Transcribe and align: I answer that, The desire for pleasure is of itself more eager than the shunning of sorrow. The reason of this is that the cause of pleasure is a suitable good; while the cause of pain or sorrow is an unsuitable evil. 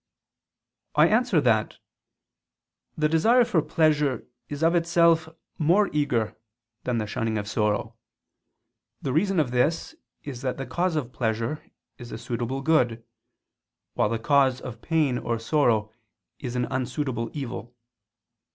I 0.95 1.07
answer 1.09 1.39
that, 1.41 1.77
The 2.97 3.07
desire 3.07 3.45
for 3.45 3.61
pleasure 3.61 4.25
is 4.49 4.63
of 4.63 4.73
itself 4.73 5.29
more 5.59 5.91
eager 5.93 6.35
than 6.85 6.97
the 6.97 7.05
shunning 7.05 7.37
of 7.37 7.47
sorrow. 7.47 7.95
The 9.03 9.13
reason 9.13 9.39
of 9.39 9.51
this 9.51 9.93
is 10.23 10.41
that 10.41 10.57
the 10.57 10.65
cause 10.65 10.95
of 10.95 11.13
pleasure 11.13 11.63
is 11.99 12.11
a 12.11 12.17
suitable 12.17 12.63
good; 12.63 13.05
while 13.93 14.09
the 14.09 14.17
cause 14.17 14.59
of 14.59 14.81
pain 14.81 15.19
or 15.19 15.37
sorrow 15.37 15.93
is 16.39 16.55
an 16.55 16.65
unsuitable 16.71 17.29
evil. 17.33 17.75